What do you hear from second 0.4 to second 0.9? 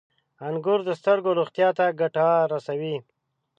•انګور د